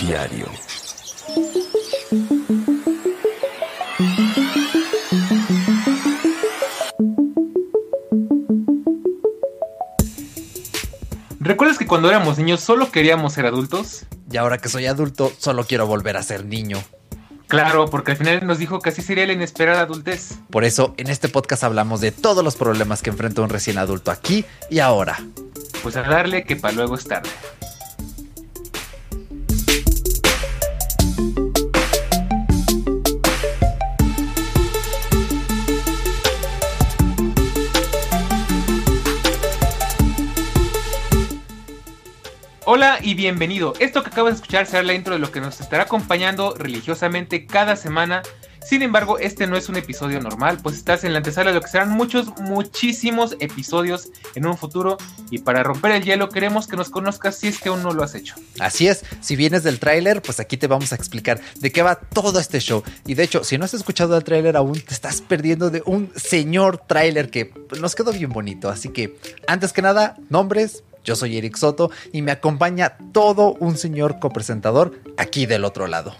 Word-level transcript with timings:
Diario. 0.00 0.46
¿Recuerdas 11.40 11.78
que 11.78 11.86
cuando 11.86 12.08
éramos 12.08 12.38
niños 12.38 12.60
solo 12.60 12.90
queríamos 12.90 13.32
ser 13.32 13.46
adultos? 13.46 14.06
Y 14.30 14.36
ahora 14.36 14.58
que 14.58 14.68
soy 14.68 14.86
adulto, 14.86 15.32
solo 15.38 15.64
quiero 15.64 15.86
volver 15.86 16.16
a 16.16 16.22
ser 16.22 16.44
niño. 16.44 16.82
Claro, 17.46 17.86
porque 17.86 18.10
al 18.10 18.16
final 18.16 18.44
nos 18.46 18.58
dijo 18.58 18.80
que 18.80 18.90
así 18.90 19.00
sería 19.00 19.26
la 19.26 19.32
inesperada 19.32 19.82
adultez. 19.82 20.38
Por 20.50 20.64
eso, 20.64 20.94
en 20.96 21.08
este 21.08 21.28
podcast 21.28 21.62
hablamos 21.62 22.00
de 22.00 22.10
todos 22.10 22.42
los 22.42 22.56
problemas 22.56 23.02
que 23.02 23.10
enfrenta 23.10 23.42
un 23.42 23.48
recién 23.48 23.78
adulto 23.78 24.10
aquí 24.10 24.44
y 24.68 24.80
ahora. 24.80 25.18
Pues 25.82 25.96
a 25.96 26.02
darle 26.02 26.44
que 26.44 26.56
para 26.56 26.74
luego 26.74 26.96
es 26.96 27.04
tarde. 27.04 27.30
Hola 42.76 42.98
y 43.00 43.14
bienvenido. 43.14 43.72
Esto 43.80 44.02
que 44.02 44.10
acabas 44.10 44.34
de 44.34 44.36
escuchar 44.36 44.66
será 44.66 44.82
la 44.82 44.92
intro 44.92 45.14
de 45.14 45.18
lo 45.18 45.32
que 45.32 45.40
nos 45.40 45.62
estará 45.62 45.84
acompañando 45.84 46.54
religiosamente 46.54 47.46
cada 47.46 47.74
semana. 47.74 48.20
Sin 48.62 48.82
embargo, 48.82 49.18
este 49.18 49.46
no 49.46 49.56
es 49.56 49.70
un 49.70 49.76
episodio 49.76 50.20
normal, 50.20 50.58
pues 50.62 50.76
estás 50.76 51.02
en 51.02 51.12
la 51.14 51.20
antesala 51.20 51.52
de 51.52 51.54
lo 51.54 51.62
que 51.62 51.70
serán 51.70 51.88
muchos, 51.88 52.38
muchísimos 52.38 53.36
episodios 53.40 54.10
en 54.34 54.44
un 54.44 54.58
futuro. 54.58 54.98
Y 55.30 55.38
para 55.38 55.62
romper 55.62 55.92
el 55.92 56.04
hielo, 56.04 56.28
queremos 56.28 56.66
que 56.66 56.76
nos 56.76 56.90
conozcas 56.90 57.38
si 57.38 57.48
es 57.48 57.58
que 57.60 57.70
aún 57.70 57.82
no 57.82 57.92
lo 57.92 58.02
has 58.02 58.14
hecho. 58.14 58.34
Así 58.60 58.88
es, 58.88 59.06
si 59.22 59.36
vienes 59.36 59.62
del 59.62 59.78
tráiler, 59.78 60.20
pues 60.20 60.38
aquí 60.38 60.58
te 60.58 60.66
vamos 60.66 60.92
a 60.92 60.96
explicar 60.96 61.40
de 61.58 61.72
qué 61.72 61.80
va 61.80 61.94
todo 61.94 62.38
este 62.38 62.60
show. 62.60 62.82
Y 63.06 63.14
de 63.14 63.22
hecho, 63.22 63.42
si 63.42 63.56
no 63.56 63.64
has 63.64 63.72
escuchado 63.72 64.18
el 64.18 64.22
tráiler 64.22 64.54
aún, 64.54 64.78
te 64.78 64.92
estás 64.92 65.22
perdiendo 65.22 65.70
de 65.70 65.82
un 65.86 66.12
señor 66.14 66.76
tráiler 66.86 67.30
que 67.30 67.54
nos 67.80 67.94
quedó 67.94 68.12
bien 68.12 68.32
bonito. 68.34 68.68
Así 68.68 68.90
que, 68.90 69.16
antes 69.46 69.72
que 69.72 69.80
nada, 69.80 70.18
nombres, 70.28 70.84
yo 71.06 71.16
soy 71.16 71.38
Eric 71.38 71.56
Soto 71.56 71.90
y 72.12 72.20
me 72.20 72.32
acompaña 72.32 72.98
todo 73.12 73.54
un 73.54 73.78
señor 73.78 74.18
copresentador 74.18 74.92
aquí 75.16 75.46
del 75.46 75.64
otro 75.64 75.86
lado. 75.86 76.14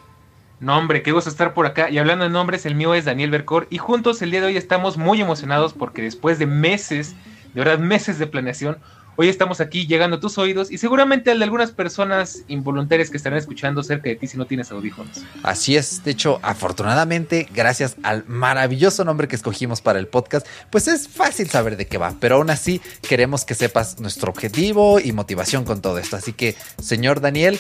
No, 0.61 0.79
hombre, 0.79 1.03
qué 1.03 1.13
gusto 1.13 1.29
estar 1.29 1.53
por 1.53 1.67
acá. 1.67 1.91
Y 1.91 1.99
hablando 1.99 2.25
de 2.25 2.31
nombres, 2.31 2.65
el 2.65 2.75
mío 2.75 2.95
es 2.95 3.05
Daniel 3.05 3.31
Bercor. 3.31 3.67
Y 3.69 3.77
juntos 3.77 4.23
el 4.23 4.31
día 4.31 4.41
de 4.41 4.47
hoy 4.47 4.57
estamos 4.57 4.97
muy 4.97 5.21
emocionados 5.21 5.75
porque 5.75 6.01
después 6.01 6.39
de 6.39 6.47
meses, 6.47 7.15
de 7.53 7.61
verdad 7.61 7.79
meses 7.79 8.19
de 8.19 8.27
planeación, 8.27 8.79
hoy 9.17 9.29
estamos 9.29 9.61
aquí 9.61 9.87
llegando 9.87 10.17
a 10.17 10.21
tus 10.21 10.39
oídos 10.39 10.71
y 10.71 10.79
seguramente 10.79 11.31
al 11.31 11.39
de 11.39 11.45
algunas 11.45 11.73
personas 11.73 12.43
involuntarias 12.49 13.11
que 13.11 13.17
estarán 13.17 13.39
escuchando 13.39 13.83
cerca 13.83 14.09
de 14.09 14.17
ti 14.17 14.27
si 14.27 14.37
no 14.37 14.47
tienes 14.47 14.71
audífonos. 14.71 15.23
Así 15.43 15.77
es, 15.77 16.05
de 16.05 16.13
hecho, 16.13 16.39
afortunadamente, 16.43 17.49
gracias 17.53 17.97
al 18.03 18.25
maravilloso 18.27 19.05
nombre 19.05 19.29
que 19.29 19.37
escogimos 19.37 19.81
para 19.81 19.99
el 19.99 20.07
podcast, 20.07 20.47
pues 20.71 20.89
es 20.89 21.09
fácil 21.09 21.49
saber 21.49 21.77
de 21.77 21.87
qué 21.87 21.99
va, 21.99 22.15
pero 22.21 22.37
aún 22.37 22.51
así 22.51 22.81
queremos 23.03 23.45
que 23.45 23.55
sepas 23.55 24.01
nuestro 24.01 24.31
objetivo 24.31 25.01
y 25.01 25.13
motivación 25.13 25.65
con 25.65 25.81
todo 25.81 25.99
esto. 25.99 26.17
Así 26.17 26.33
que, 26.33 26.55
señor 26.81 27.21
Daniel, 27.21 27.59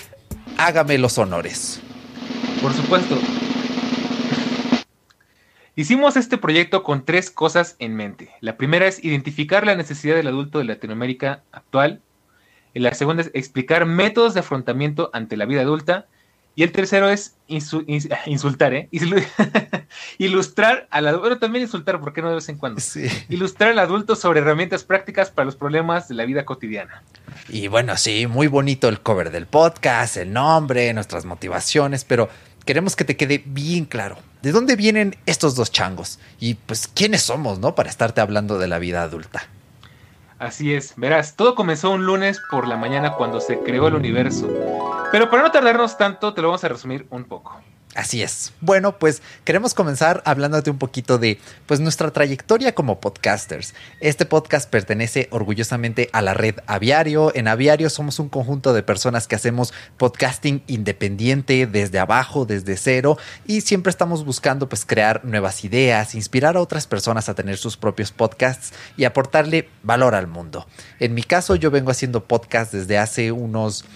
hágame 0.59 0.99
los 0.99 1.19
honores. 1.19 1.81
Por 2.61 2.73
supuesto. 2.73 3.19
Hicimos 5.79 6.17
este 6.17 6.39
proyecto 6.39 6.83
con 6.83 7.05
tres 7.05 7.31
cosas 7.31 7.77
en 7.79 7.95
mente. 7.97 8.31
La 8.41 8.57
primera 8.57 8.87
es 8.87 9.05
identificar 9.05 9.67
la 9.67 9.77
necesidad 9.77 10.17
del 10.17 10.29
adulto 10.29 10.59
de 10.59 10.65
Latinoamérica 10.65 11.43
actual. 11.53 12.01
La 12.73 12.95
segunda 12.95 13.23
es 13.23 13.31
explicar 13.35 13.85
métodos 13.85 14.33
de 14.33 14.41
afrontamiento 14.41 15.11
ante 15.13 15.37
la 15.37 15.45
vida 15.45 15.61
adulta. 15.61 16.07
Y 16.55 16.63
el 16.63 16.73
tercero 16.73 17.11
es 17.11 17.37
insultar, 17.47 18.73
¿eh? 18.73 18.89
Ilustrar 20.19 20.89
al 20.91 21.09
adulto, 21.09 21.21
bueno, 21.21 21.39
también 21.39 21.65
insultar, 21.65 22.01
¿por 22.01 22.15
qué 22.15 22.23
no 22.23 22.31
de 22.31 22.37
vez 22.37 22.49
en 22.49 22.57
cuando? 22.57 22.81
Sí. 22.81 23.07
Ilustrar 23.29 23.73
al 23.73 23.79
adulto 23.79 24.17
sobre 24.17 24.41
herramientas 24.41 24.83
prácticas 24.83 25.31
para 25.31 25.45
los 25.45 25.57
problemas 25.57 26.09
de 26.09 26.15
la 26.15 26.25
vida 26.25 26.47
cotidiana. 26.47 27.03
Y 27.51 27.69
bueno, 27.69 27.99
sí, 27.99 28.27
muy 28.27 28.47
bonito 28.47 28.89
el 28.89 29.01
cover 29.01 29.31
del 29.31 29.45
podcast, 29.45 30.17
el 30.17 30.33
nombre, 30.33 30.95
nuestras 30.95 31.27
motivaciones, 31.27 32.07
pero 32.07 32.31
queremos 32.65 32.97
que 32.97 33.05
te 33.05 33.19
quede 33.19 33.43
bien 33.45 33.85
claro 33.85 34.17
de 34.47 34.53
dónde 34.53 34.77
vienen 34.77 35.17
estos 35.27 35.57
dos 35.57 35.73
changos 35.73 36.21
y 36.39 36.55
pues 36.55 36.87
quiénes 36.87 37.23
somos, 37.23 37.59
¿no? 37.59 37.75
Para 37.75 37.91
estarte 37.91 38.21
hablando 38.21 38.61
de 38.61 38.69
la 38.69 38.79
vida 38.79 39.03
adulta. 39.03 39.43
Así 40.39 40.73
es, 40.73 40.95
verás, 40.95 41.35
todo 41.35 41.57
comenzó 41.57 41.91
un 41.91 42.07
lunes 42.07 42.41
por 42.49 42.69
la 42.69 42.77
mañana 42.77 43.15
cuando 43.15 43.41
se 43.41 43.59
creó 43.59 43.89
el 43.89 43.97
universo. 43.97 44.49
Pero 45.11 45.31
para 45.31 45.43
no 45.43 45.51
tardarnos 45.51 45.99
tanto, 45.99 46.33
te 46.33 46.43
lo 46.43 46.49
vamos 46.49 46.63
a 46.63 46.69
resumir 46.69 47.09
un 47.11 47.25
poco. 47.25 47.61
Así 47.97 48.23
es. 48.23 48.53
Bueno, 48.61 48.99
pues 48.99 49.23
queremos 49.45 49.73
comenzar 49.73 50.23
hablándote 50.27 50.71
un 50.71 50.77
poquito 50.77 51.17
de 51.17 51.39
pues 51.65 51.81
nuestra 51.81 52.11
trayectoria 52.11 52.75
como 52.75 53.01
podcasters. 53.01 53.75
Este 54.01 54.27
podcast 54.27 54.69
pertenece 54.69 55.29
orgullosamente 55.31 56.11
a 56.13 56.21
la 56.21 56.35
red 56.35 56.57
Aviario. 56.67 57.35
En 57.35 57.49
Aviario 57.49 57.89
somos 57.89 58.19
un 58.19 58.29
conjunto 58.29 58.75
de 58.75 58.83
personas 58.83 59.27
que 59.27 59.35
hacemos 59.35 59.73
podcasting 59.97 60.63
independiente 60.67 61.67
desde 61.67 61.99
abajo, 61.99 62.45
desde 62.45 62.77
cero 62.77 63.17
y 63.47 63.63
siempre 63.63 63.89
estamos 63.89 64.27
buscando 64.27 64.69
pues 64.69 64.85
crear 64.85 65.25
nuevas 65.25 65.65
ideas, 65.65 66.15
inspirar 66.15 66.59
a 66.59 66.61
otras 66.61 66.87
personas 66.87 67.31
a 67.31 67.35
tener 67.35 67.57
sus 67.57 67.79
propios 67.79 68.13
podcasts 68.13 68.75
y 68.99 69.05
aportarle 69.05 69.71
valor 69.83 70.15
al 70.15 70.27
mundo. 70.27 70.67
En 71.01 71.15
mi 71.15 71.23
caso 71.23 71.55
yo 71.55 71.71
vengo 71.71 71.91
haciendo 71.91 72.25
podcast 72.25 72.75
desde 72.75 72.99
hace 72.99 73.33
unos 73.33 73.87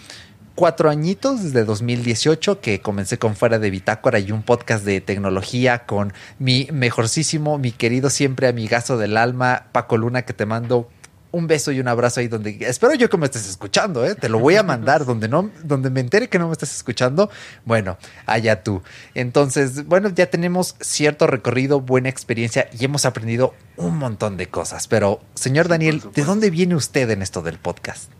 cuatro 0.55 0.91
añitos, 0.91 1.43
desde 1.43 1.65
2018, 1.65 2.61
que 2.61 2.81
comencé 2.81 3.19
con 3.19 3.37
Fuera 3.37 3.59
de 3.59 3.71
Bitácora 3.71 4.19
y 4.19 4.33
un 4.33 4.43
podcast 4.43 4.84
de 4.84 5.00
tecnología 5.00 5.87
con 5.87 6.12
mi 6.38 6.69
mejorcísimo, 6.72 7.59
mi 7.59 7.72
querido 7.72 8.11
siempre 8.11 8.49
amigazo 8.49 8.99
del 8.99 9.16
alma, 9.16 9.66
Paco 9.72 9.97
Luna, 9.97 10.22
que 10.22 10.33
te 10.33 10.47
mando 10.47 10.88
un 11.33 11.47
beso 11.47 11.72
y 11.72 11.81
un 11.81 11.88
abrazo 11.88 12.21
ahí 12.21 12.28
donde 12.28 12.59
espero 12.61 12.94
yo 12.94 13.09
que 13.09 13.16
me 13.16 13.27
estés 13.27 13.49
escuchando, 13.49 14.05
¿eh? 14.05 14.15
te 14.15 14.28
lo 14.28 14.38
voy 14.38 14.56
a 14.56 14.62
mandar 14.62 15.05
donde 15.05 15.28
no, 15.28 15.50
donde 15.62 15.91
me 15.91 16.00
entere 16.00 16.28
que 16.28 16.38
no 16.38 16.47
me 16.47 16.53
estás 16.53 16.75
escuchando, 16.75 17.31
bueno, 17.65 17.99
allá 18.27 18.62
tú. 18.62 18.82
Entonces, 19.15 19.87
bueno, 19.87 20.09
ya 20.09 20.27
tenemos 20.27 20.77
cierto 20.81 21.27
recorrido, 21.27 21.81
buena 21.81 22.09
experiencia 22.09 22.69
y 22.78 22.84
hemos 22.84 23.05
aprendido 23.05 23.55
un 23.77 23.97
montón 23.99 24.37
de 24.37 24.49
cosas. 24.49 24.88
Pero, 24.88 25.21
señor 25.34 25.69
Daniel, 25.69 26.03
¿de 26.15 26.25
dónde 26.25 26.50
viene 26.50 26.75
usted 26.75 27.09
en 27.11 27.22
esto 27.22 27.43
del 27.43 27.59
podcast? 27.59 28.11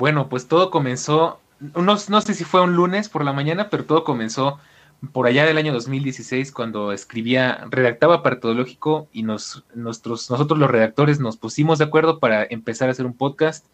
Bueno, 0.00 0.30
pues 0.30 0.48
todo 0.48 0.70
comenzó 0.70 1.38
no, 1.60 1.82
no, 1.82 2.20
sé 2.22 2.34
si 2.34 2.44
fue 2.44 2.62
un 2.62 2.74
lunes 2.74 3.10
por 3.10 3.22
la 3.22 3.34
mañana, 3.34 3.68
pero 3.68 3.84
todo 3.84 4.02
comenzó 4.02 4.58
por 5.12 5.26
allá 5.26 5.44
del 5.44 5.58
año 5.58 5.74
2016 5.74 6.52
cuando 6.52 6.92
escribía, 6.92 7.66
redactaba 7.68 8.22
Partológico 8.22 9.08
y 9.12 9.24
nos, 9.24 9.62
nuestros, 9.74 10.30
nosotros 10.30 10.58
los 10.58 10.70
redactores 10.70 11.20
nos 11.20 11.36
pusimos 11.36 11.78
de 11.78 11.84
acuerdo 11.84 12.18
para 12.18 12.46
empezar 12.48 12.88
a 12.88 12.92
hacer 12.92 13.04
un 13.04 13.12
podcast. 13.12 13.66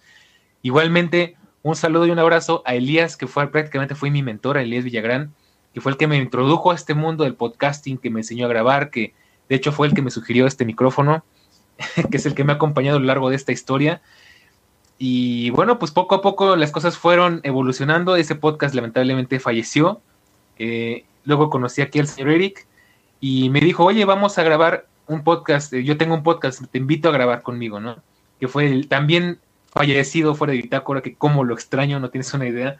Igualmente, 0.62 1.36
un 1.62 1.76
saludo 1.76 2.06
y 2.06 2.10
un 2.10 2.18
abrazo 2.18 2.62
a 2.66 2.74
Elías, 2.74 3.16
que 3.16 3.28
fue 3.28 3.46
prácticamente 3.52 3.94
fue 3.94 4.10
mi 4.10 4.24
mentor, 4.24 4.58
Elías 4.58 4.84
Villagrán, 4.84 5.32
que 5.72 5.80
fue 5.80 5.92
el 5.92 5.98
que 5.98 6.08
me 6.08 6.16
introdujo 6.16 6.72
a 6.72 6.74
este 6.74 6.94
mundo 6.94 7.22
del 7.22 7.34
podcasting, 7.34 7.98
que 7.98 8.10
me 8.10 8.20
enseñó 8.20 8.46
a 8.46 8.48
grabar, 8.48 8.90
que 8.90 9.14
de 9.48 9.54
hecho 9.54 9.70
fue 9.70 9.86
el 9.86 9.94
que 9.94 10.02
me 10.02 10.10
sugirió 10.10 10.48
este 10.48 10.64
micrófono, 10.64 11.24
que 12.10 12.16
es 12.16 12.26
el 12.26 12.34
que 12.34 12.42
me 12.42 12.52
ha 12.52 12.56
acompañado 12.56 12.96
a 12.96 13.00
lo 13.00 13.06
largo 13.06 13.30
de 13.30 13.36
esta 13.36 13.52
historia. 13.52 14.02
Y 14.98 15.50
bueno, 15.50 15.78
pues 15.78 15.90
poco 15.90 16.14
a 16.14 16.22
poco 16.22 16.56
las 16.56 16.72
cosas 16.72 16.96
fueron 16.96 17.40
evolucionando. 17.42 18.16
Ese 18.16 18.34
podcast 18.34 18.74
lamentablemente 18.74 19.40
falleció. 19.40 20.00
Eh, 20.58 21.04
luego 21.24 21.50
conocí 21.50 21.82
aquí 21.82 21.98
al 21.98 22.08
señor 22.08 22.30
Eric 22.30 22.66
y 23.20 23.50
me 23.50 23.60
dijo, 23.60 23.84
oye, 23.84 24.04
vamos 24.04 24.38
a 24.38 24.42
grabar 24.42 24.86
un 25.06 25.22
podcast. 25.22 25.72
Eh, 25.72 25.84
yo 25.84 25.98
tengo 25.98 26.14
un 26.14 26.22
podcast, 26.22 26.62
te 26.70 26.78
invito 26.78 27.08
a 27.08 27.12
grabar 27.12 27.42
conmigo, 27.42 27.80
¿no? 27.80 28.02
Que 28.40 28.48
fue 28.48 28.66
el, 28.66 28.88
también 28.88 29.38
fallecido 29.66 30.34
fuera 30.34 30.52
de 30.52 30.62
Bitácora, 30.62 31.02
que 31.02 31.14
como 31.14 31.44
lo 31.44 31.54
extraño, 31.54 32.00
no 32.00 32.10
tienes 32.10 32.32
una 32.32 32.46
idea. 32.46 32.78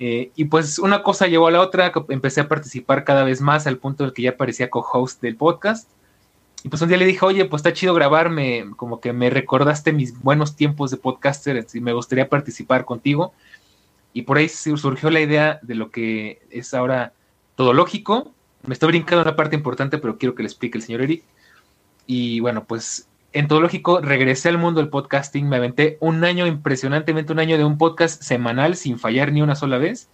Eh, 0.00 0.32
y 0.34 0.46
pues 0.46 0.80
una 0.80 1.04
cosa 1.04 1.28
llevó 1.28 1.46
a 1.46 1.52
la 1.52 1.60
otra, 1.60 1.92
empecé 2.08 2.40
a 2.40 2.48
participar 2.48 3.04
cada 3.04 3.22
vez 3.22 3.40
más 3.40 3.68
al 3.68 3.78
punto 3.78 4.04
en 4.04 4.10
que 4.10 4.22
ya 4.22 4.36
parecía 4.36 4.70
co-host 4.70 5.22
del 5.22 5.36
podcast. 5.36 5.88
Y 6.64 6.70
pues 6.70 6.80
un 6.80 6.88
día 6.88 6.96
le 6.96 7.04
dije, 7.04 7.22
oye, 7.22 7.44
pues 7.44 7.60
está 7.60 7.74
chido 7.74 7.92
grabarme, 7.92 8.70
como 8.76 8.98
que 8.98 9.12
me 9.12 9.28
recordaste 9.28 9.92
mis 9.92 10.18
buenos 10.18 10.56
tiempos 10.56 10.90
de 10.90 10.96
podcaster 10.96 11.66
y 11.74 11.80
me 11.80 11.92
gustaría 11.92 12.30
participar 12.30 12.86
contigo. 12.86 13.34
Y 14.14 14.22
por 14.22 14.38
ahí 14.38 14.48
surgió 14.48 15.10
la 15.10 15.20
idea 15.20 15.58
de 15.60 15.74
lo 15.74 15.90
que 15.90 16.40
es 16.50 16.72
ahora 16.72 17.12
todo 17.54 17.74
lógico. 17.74 18.32
Me 18.64 18.72
estoy 18.72 18.88
brincando 18.88 19.20
una 19.20 19.36
parte 19.36 19.54
importante, 19.54 19.98
pero 19.98 20.16
quiero 20.16 20.34
que 20.34 20.42
le 20.42 20.48
explique 20.48 20.78
el 20.78 20.84
señor 20.84 21.02
Eric. 21.02 21.22
Y 22.06 22.40
bueno, 22.40 22.64
pues 22.64 23.08
en 23.34 23.46
todo 23.46 23.60
lógico 23.60 24.00
regresé 24.00 24.48
al 24.48 24.56
mundo 24.56 24.80
del 24.80 24.88
podcasting, 24.88 25.46
me 25.46 25.56
aventé 25.56 25.98
un 26.00 26.24
año 26.24 26.46
impresionantemente, 26.46 27.30
un 27.30 27.40
año 27.40 27.58
de 27.58 27.64
un 27.64 27.76
podcast 27.76 28.22
semanal 28.22 28.76
sin 28.76 28.98
fallar 28.98 29.32
ni 29.32 29.42
una 29.42 29.54
sola 29.54 29.76
vez. 29.76 30.08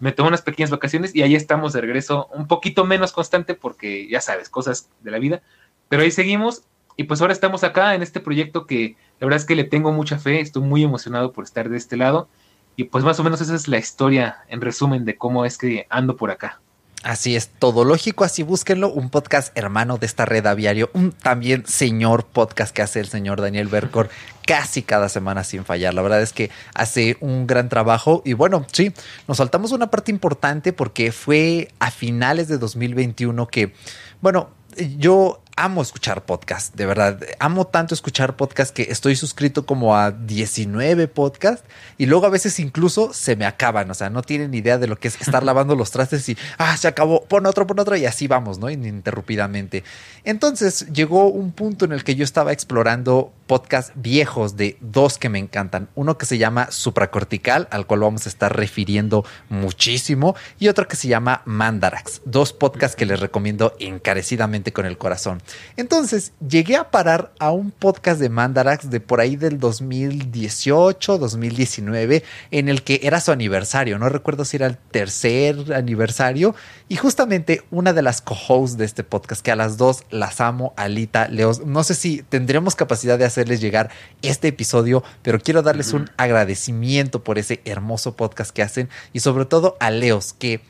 Me 0.00 0.10
tomé 0.10 0.30
unas 0.30 0.42
pequeñas 0.42 0.70
vacaciones 0.70 1.14
y 1.14 1.22
ahí 1.22 1.36
estamos 1.36 1.72
de 1.72 1.82
regreso, 1.82 2.28
un 2.34 2.48
poquito 2.48 2.84
menos 2.84 3.12
constante 3.12 3.54
porque 3.54 4.08
ya 4.08 4.20
sabes, 4.20 4.48
cosas 4.48 4.90
de 5.02 5.12
la 5.12 5.20
vida, 5.20 5.40
pero 5.88 6.02
ahí 6.02 6.10
seguimos 6.10 6.62
y 6.96 7.04
pues 7.04 7.20
ahora 7.20 7.32
estamos 7.32 7.64
acá 7.64 7.94
en 7.94 8.02
este 8.02 8.20
proyecto 8.20 8.66
que 8.66 8.96
la 9.20 9.26
verdad 9.26 9.40
es 9.40 9.46
que 9.46 9.56
le 9.56 9.64
tengo 9.64 9.92
mucha 9.92 10.18
fe, 10.18 10.40
estoy 10.40 10.62
muy 10.62 10.82
emocionado 10.82 11.32
por 11.32 11.44
estar 11.44 11.68
de 11.68 11.76
este 11.76 11.96
lado 11.96 12.28
Y 12.76 12.84
pues 12.84 13.04
más 13.04 13.18
o 13.20 13.24
menos 13.24 13.40
esa 13.40 13.54
es 13.54 13.68
la 13.68 13.78
historia 13.78 14.38
en 14.48 14.60
resumen 14.60 15.04
de 15.04 15.16
cómo 15.16 15.44
es 15.44 15.58
que 15.58 15.86
ando 15.90 16.16
por 16.16 16.30
acá. 16.30 16.60
Así 17.04 17.36
es, 17.36 17.48
todo 17.48 17.84
lógico, 17.84 18.24
así 18.24 18.42
búsquenlo, 18.42 18.90
un 18.90 19.10
podcast 19.10 19.56
hermano 19.58 19.98
de 19.98 20.06
esta 20.06 20.24
red 20.24 20.46
aviario, 20.46 20.88
un 20.94 21.12
también 21.12 21.66
señor 21.66 22.24
podcast 22.24 22.74
que 22.74 22.80
hace 22.80 22.98
el 22.98 23.08
señor 23.08 23.42
Daniel 23.42 23.68
Bercor 23.68 24.08
casi 24.46 24.82
cada 24.82 25.10
semana 25.10 25.44
sin 25.44 25.66
fallar. 25.66 25.92
La 25.92 26.00
verdad 26.00 26.22
es 26.22 26.32
que 26.32 26.50
hace 26.74 27.18
un 27.20 27.46
gran 27.46 27.68
trabajo 27.68 28.22
y 28.24 28.32
bueno, 28.32 28.64
sí, 28.72 28.94
nos 29.28 29.36
saltamos 29.36 29.72
una 29.72 29.90
parte 29.90 30.12
importante 30.12 30.72
porque 30.72 31.12
fue 31.12 31.68
a 31.78 31.90
finales 31.90 32.48
de 32.48 32.56
2021 32.56 33.48
que, 33.48 33.74
bueno, 34.22 34.48
yo 34.96 35.42
amo 35.56 35.82
escuchar 35.82 36.24
podcast, 36.24 36.74
de 36.74 36.86
verdad. 36.86 37.20
Amo 37.38 37.66
tanto 37.66 37.94
escuchar 37.94 38.36
podcast 38.36 38.74
que 38.74 38.82
estoy 38.90 39.14
suscrito 39.16 39.64
como 39.66 39.96
a 39.96 40.10
19 40.10 41.08
podcasts 41.08 41.64
y 41.96 42.06
luego 42.06 42.26
a 42.26 42.30
veces 42.30 42.58
incluso 42.58 43.12
se 43.12 43.36
me 43.36 43.46
acaban, 43.46 43.90
o 43.90 43.94
sea, 43.94 44.10
no 44.10 44.22
tienen 44.22 44.52
idea 44.54 44.78
de 44.78 44.86
lo 44.86 44.98
que 44.98 45.08
es 45.08 45.20
estar 45.20 45.42
lavando 45.44 45.76
los 45.76 45.90
trastes 45.90 46.28
y, 46.28 46.36
ah, 46.58 46.76
se 46.76 46.88
acabó, 46.88 47.24
pon 47.24 47.46
otro, 47.46 47.66
pon 47.66 47.78
otro 47.78 47.96
y 47.96 48.06
así 48.06 48.26
vamos, 48.26 48.58
¿no? 48.58 48.68
Ininterrumpidamente. 48.68 49.84
Entonces 50.24 50.86
llegó 50.92 51.28
un 51.28 51.52
punto 51.52 51.84
en 51.84 51.92
el 51.92 52.02
que 52.02 52.16
yo 52.16 52.24
estaba 52.24 52.52
explorando 52.52 53.32
podcasts 53.46 53.92
viejos 53.94 54.56
de 54.56 54.76
dos 54.80 55.18
que 55.18 55.28
me 55.28 55.38
encantan. 55.38 55.88
Uno 55.94 56.18
que 56.18 56.26
se 56.26 56.38
llama 56.38 56.70
Supracortical, 56.70 57.68
al 57.70 57.86
cual 57.86 58.00
vamos 58.00 58.26
a 58.26 58.28
estar 58.28 58.56
refiriendo 58.56 59.24
muchísimo, 59.48 60.34
y 60.58 60.68
otro 60.68 60.88
que 60.88 60.96
se 60.96 61.08
llama 61.08 61.42
Mandarax. 61.44 62.22
Dos 62.24 62.52
podcasts 62.52 62.96
que 62.96 63.06
les 63.06 63.20
recomiendo 63.20 63.76
encarecidamente 63.78 64.72
con 64.72 64.86
el 64.86 64.98
corazón. 64.98 65.42
Entonces 65.76 66.32
llegué 66.46 66.76
a 66.76 66.90
parar 66.90 67.32
a 67.38 67.50
un 67.50 67.70
podcast 67.70 68.20
de 68.20 68.28
Mandarax 68.28 68.90
de 68.90 69.00
por 69.00 69.20
ahí 69.20 69.36
del 69.36 69.58
2018, 69.58 71.18
2019, 71.18 72.22
en 72.50 72.68
el 72.68 72.82
que 72.82 73.00
era 73.02 73.20
su 73.20 73.32
aniversario. 73.32 73.98
No 73.98 74.08
recuerdo 74.08 74.44
si 74.44 74.56
era 74.56 74.66
el 74.66 74.76
tercer 74.76 75.72
aniversario. 75.74 76.54
Y 76.88 76.96
justamente 76.96 77.64
una 77.70 77.92
de 77.92 78.02
las 78.02 78.20
co-hosts 78.20 78.76
de 78.76 78.84
este 78.84 79.04
podcast, 79.04 79.42
que 79.42 79.50
a 79.50 79.56
las 79.56 79.76
dos 79.76 80.04
las 80.10 80.40
amo, 80.40 80.74
Alita, 80.76 81.28
Leos, 81.28 81.64
no 81.64 81.82
sé 81.84 81.94
si 81.94 82.22
tendremos 82.22 82.74
capacidad 82.74 83.18
de 83.18 83.24
hacerles 83.24 83.60
llegar 83.60 83.90
este 84.22 84.48
episodio, 84.48 85.02
pero 85.22 85.40
quiero 85.40 85.62
darles 85.62 85.92
un 85.92 86.10
agradecimiento 86.16 87.24
por 87.24 87.38
ese 87.38 87.60
hermoso 87.64 88.16
podcast 88.16 88.50
que 88.50 88.62
hacen 88.62 88.88
y 89.12 89.20
sobre 89.20 89.44
todo 89.44 89.76
a 89.80 89.90
Leos, 89.90 90.34
que 90.34 90.60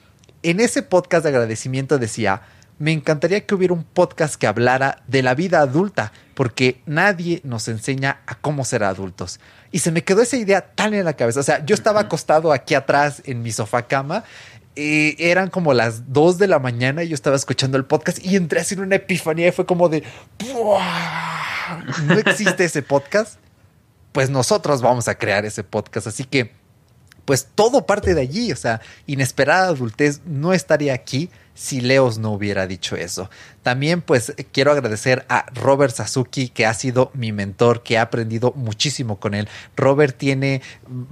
en 0.42 0.60
ese 0.60 0.82
podcast 0.82 1.24
de 1.24 1.30
agradecimiento 1.30 1.98
decía, 1.98 2.42
me 2.78 2.92
encantaría 2.92 3.46
que 3.46 3.54
hubiera 3.54 3.74
un 3.74 3.84
podcast 3.84 4.34
que 4.34 4.46
hablara 4.46 5.02
de 5.06 5.22
la 5.22 5.34
vida 5.34 5.60
adulta, 5.60 6.12
porque 6.34 6.80
nadie 6.86 7.40
nos 7.44 7.68
enseña 7.68 8.20
a 8.26 8.34
cómo 8.34 8.64
ser 8.64 8.82
adultos. 8.84 9.40
Y 9.70 9.80
se 9.80 9.92
me 9.92 10.02
quedó 10.02 10.22
esa 10.22 10.36
idea 10.36 10.60
tan 10.74 10.94
en 10.94 11.04
la 11.04 11.14
cabeza. 11.14 11.40
O 11.40 11.44
sea, 11.44 11.64
yo 11.64 11.74
estaba 11.74 12.00
acostado 12.00 12.52
aquí 12.52 12.74
atrás 12.74 13.22
en 13.24 13.42
mi 13.42 13.52
sofá 13.52 13.86
cama. 13.86 14.24
Eran 14.76 15.50
como 15.50 15.72
las 15.72 16.12
2 16.12 16.38
de 16.38 16.48
la 16.48 16.58
mañana 16.58 17.04
y 17.04 17.08
yo 17.08 17.14
estaba 17.14 17.36
escuchando 17.36 17.76
el 17.76 17.84
podcast 17.84 18.24
y 18.24 18.34
entré 18.34 18.60
así 18.60 18.74
en 18.74 18.80
una 18.80 18.96
epifanía 18.96 19.48
y 19.48 19.52
fue 19.52 19.66
como 19.66 19.88
de 19.88 20.02
no 22.06 22.14
existe 22.18 22.64
ese 22.64 22.82
podcast 22.82 23.38
pues 24.10 24.30
nosotros 24.30 24.82
vamos 24.82 25.06
a 25.06 25.14
crear 25.14 25.44
ese 25.44 25.62
podcast 25.62 26.08
así 26.08 26.24
que 26.24 26.50
pues 27.24 27.48
todo 27.54 27.86
parte 27.86 28.14
de 28.14 28.20
allí 28.20 28.50
o 28.50 28.56
sea 28.56 28.80
inesperada 29.06 29.68
adultez 29.68 30.22
no 30.26 30.52
estaría 30.52 30.92
aquí 30.92 31.30
si 31.54 31.80
Leos 31.80 32.18
no 32.18 32.32
hubiera 32.32 32.66
dicho 32.66 32.96
eso. 32.96 33.30
También 33.62 34.02
pues 34.02 34.34
quiero 34.52 34.72
agradecer 34.72 35.24
a 35.28 35.46
Robert 35.54 35.94
Sasuki 35.94 36.48
que 36.48 36.66
ha 36.66 36.74
sido 36.74 37.10
mi 37.14 37.32
mentor, 37.32 37.82
que 37.82 37.96
ha 37.96 38.02
aprendido 38.02 38.52
muchísimo 38.56 39.18
con 39.18 39.34
él. 39.34 39.48
Robert 39.76 40.16
tiene 40.18 40.60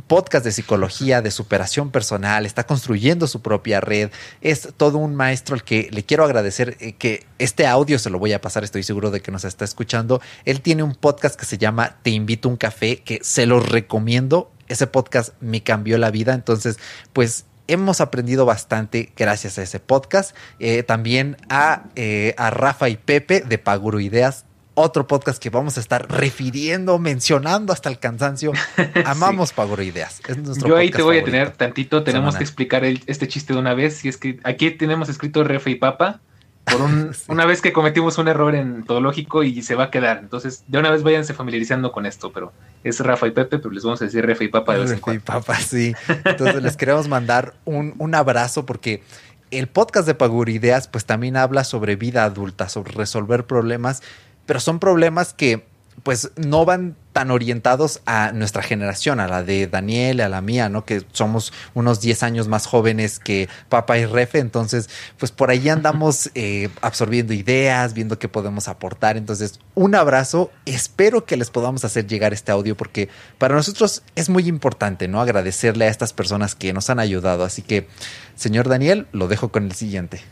podcast 0.08 0.44
de 0.44 0.52
psicología, 0.52 1.22
de 1.22 1.30
superación 1.30 1.90
personal, 1.90 2.44
está 2.44 2.64
construyendo 2.64 3.26
su 3.26 3.40
propia 3.40 3.80
red, 3.80 4.10
es 4.40 4.68
todo 4.76 4.98
un 4.98 5.14
maestro 5.14 5.54
al 5.54 5.64
que 5.64 5.88
le 5.90 6.04
quiero 6.04 6.24
agradecer 6.24 6.76
eh, 6.80 6.92
que 6.92 7.24
este 7.38 7.66
audio 7.66 7.98
se 7.98 8.10
lo 8.10 8.18
voy 8.18 8.32
a 8.32 8.40
pasar, 8.40 8.64
estoy 8.64 8.82
seguro 8.82 9.10
de 9.10 9.20
que 9.20 9.30
nos 9.30 9.44
está 9.44 9.64
escuchando. 9.64 10.20
Él 10.44 10.60
tiene 10.60 10.82
un 10.82 10.94
podcast 10.94 11.38
que 11.38 11.46
se 11.46 11.58
llama 11.58 11.96
Te 12.02 12.10
invito 12.10 12.48
a 12.48 12.52
un 12.52 12.56
café, 12.56 12.98
que 12.98 13.20
se 13.22 13.46
lo 13.46 13.60
recomiendo. 13.60 14.50
Ese 14.68 14.86
podcast 14.86 15.34
me 15.40 15.62
cambió 15.62 15.98
la 15.98 16.10
vida, 16.10 16.34
entonces 16.34 16.78
pues 17.12 17.44
hemos 17.68 18.00
aprendido 18.00 18.44
bastante 18.44 19.12
gracias 19.16 19.58
a 19.58 19.62
ese 19.62 19.80
podcast. 19.80 20.36
Eh, 20.58 20.82
también 20.82 21.36
a, 21.48 21.84
eh, 21.96 22.34
a 22.38 22.50
Rafa 22.50 22.88
y 22.88 22.96
Pepe 22.96 23.40
de 23.40 23.58
Paguro 23.58 24.00
Ideas, 24.00 24.44
otro 24.74 25.06
podcast 25.06 25.42
que 25.42 25.50
vamos 25.50 25.76
a 25.76 25.80
estar 25.80 26.10
refiriendo, 26.10 26.98
mencionando 26.98 27.72
hasta 27.72 27.88
el 27.88 27.98
cansancio. 27.98 28.52
Amamos 29.04 29.52
Paguro 29.52 29.82
Ideas. 29.82 30.20
Yo 30.64 30.76
ahí 30.76 30.90
te 30.90 31.02
voy 31.02 31.18
a 31.18 31.24
tener 31.24 31.50
tantito, 31.52 32.02
tenemos 32.04 32.36
que 32.36 32.44
explicar 32.44 32.84
este 32.84 33.28
chiste 33.28 33.52
de 33.52 33.58
una 33.58 33.74
vez. 33.74 33.96
Si 33.96 34.08
es 34.08 34.16
que 34.16 34.40
aquí 34.44 34.70
tenemos 34.70 35.08
escrito 35.08 35.44
Refa 35.44 35.70
y 35.70 35.74
Papa 35.76 36.20
por 36.64 36.80
una 37.28 37.46
vez 37.46 37.60
que 37.60 37.72
cometimos 37.72 38.18
un 38.18 38.28
error 38.28 38.54
en 38.54 38.84
lógico 38.88 39.42
y 39.42 39.62
se 39.62 39.74
va 39.74 39.84
a 39.84 39.90
quedar. 39.90 40.18
Entonces, 40.18 40.64
de 40.68 40.78
una 40.78 40.90
vez 40.90 41.02
váyanse 41.02 41.34
familiarizando 41.34 41.92
con 41.92 42.06
esto, 42.06 42.32
pero 42.32 42.52
es 42.84 43.00
Rafa 43.00 43.26
y 43.26 43.30
Pepe, 43.30 43.58
pero 43.58 43.70
les 43.70 43.84
vamos 43.84 44.00
a 44.02 44.04
decir 44.04 44.26
Rafa 44.26 44.44
y 44.44 44.48
Papa 44.48 44.74
de 44.74 44.80
vez 44.80 44.92
en 44.92 45.00
cuando. 45.00 45.18
y 45.18 45.24
Papa, 45.24 45.56
sí. 45.56 45.94
Entonces 46.24 46.62
les 46.62 46.76
queremos 46.76 47.08
mandar 47.08 47.54
un, 47.64 47.94
un 47.98 48.14
abrazo 48.14 48.66
porque 48.66 49.02
el 49.50 49.66
podcast 49.66 50.06
de 50.06 50.14
Pagurideas 50.14 50.88
pues 50.88 51.04
también 51.04 51.36
habla 51.36 51.64
sobre 51.64 51.96
vida 51.96 52.24
adulta, 52.24 52.68
sobre 52.68 52.92
resolver 52.92 53.44
problemas, 53.44 54.02
pero 54.46 54.60
son 54.60 54.78
problemas 54.78 55.34
que 55.34 55.66
pues 56.02 56.32
no 56.36 56.64
van 56.64 56.96
tan 57.12 57.30
orientados 57.30 58.00
a 58.06 58.32
nuestra 58.32 58.62
generación, 58.62 59.20
a 59.20 59.28
la 59.28 59.42
de 59.42 59.66
Daniel, 59.66 60.20
a 60.20 60.28
la 60.28 60.40
mía, 60.40 60.68
¿no? 60.68 60.84
Que 60.84 61.04
somos 61.12 61.52
unos 61.74 62.00
10 62.00 62.22
años 62.22 62.48
más 62.48 62.66
jóvenes 62.66 63.18
que 63.18 63.48
Papa 63.68 63.98
y 63.98 64.06
Refe, 64.06 64.38
entonces, 64.38 64.88
pues 65.18 65.30
por 65.30 65.50
ahí 65.50 65.68
andamos 65.68 66.30
eh, 66.34 66.70
absorbiendo 66.80 67.34
ideas, 67.34 67.92
viendo 67.92 68.18
qué 68.18 68.28
podemos 68.28 68.68
aportar. 68.68 69.16
Entonces, 69.16 69.60
un 69.74 69.94
abrazo, 69.94 70.50
espero 70.64 71.24
que 71.26 71.36
les 71.36 71.50
podamos 71.50 71.84
hacer 71.84 72.06
llegar 72.06 72.32
este 72.32 72.50
audio 72.50 72.76
porque 72.76 73.08
para 73.38 73.54
nosotros 73.54 74.02
es 74.14 74.28
muy 74.28 74.48
importante, 74.48 75.08
¿no? 75.08 75.20
Agradecerle 75.20 75.84
a 75.84 75.88
estas 75.88 76.12
personas 76.12 76.54
que 76.54 76.72
nos 76.72 76.88
han 76.90 76.98
ayudado. 76.98 77.44
Así 77.44 77.62
que, 77.62 77.88
señor 78.34 78.68
Daniel, 78.68 79.06
lo 79.12 79.28
dejo 79.28 79.50
con 79.50 79.64
el 79.64 79.72
siguiente. 79.72 80.22